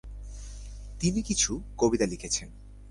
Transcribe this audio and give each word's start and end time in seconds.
তিনি 0.99 1.19
কিছু 1.21 1.51
কবিতা 1.77 2.05
লিখেছেন। 2.05 2.49